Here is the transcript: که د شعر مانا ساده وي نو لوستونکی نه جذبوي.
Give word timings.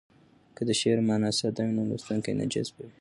که 0.55 0.61
د 0.67 0.71
شعر 0.81 0.97
مانا 1.07 1.29
ساده 1.39 1.61
وي 1.65 1.73
نو 1.77 1.83
لوستونکی 1.89 2.31
نه 2.39 2.45
جذبوي. 2.53 2.93